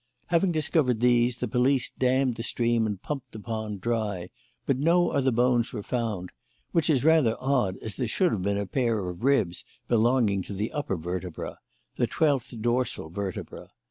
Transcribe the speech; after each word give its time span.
Having 0.29 0.51
discovered 0.53 0.99
these, 0.99 1.35
the 1.37 1.47
police 1.47 1.91
dammed 1.91 2.33
the 2.33 2.41
stream 2.41 2.87
and 2.87 2.99
pumped 2.99 3.33
the 3.33 3.39
pond 3.39 3.81
dry, 3.81 4.31
but 4.65 4.79
no 4.79 5.09
other 5.11 5.29
bones 5.29 5.71
were 5.71 5.83
found; 5.83 6.31
which 6.71 6.89
is 6.89 7.03
rather 7.03 7.35
odd, 7.39 7.77
as 7.83 7.97
there 7.97 8.07
should 8.07 8.31
have 8.31 8.41
been 8.41 8.57
a 8.57 8.65
pair 8.65 9.07
of 9.09 9.23
ribs 9.23 9.63
belonging 9.87 10.41
to 10.41 10.53
the 10.53 10.71
upper 10.71 10.97
vertebra 10.97 11.59
the 11.97 12.07
twelfth 12.07 12.59
dorsal 12.63 13.09
vertebra. 13.11 13.69